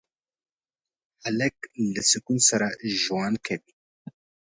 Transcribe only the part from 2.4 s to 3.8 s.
سره ژوند کوي.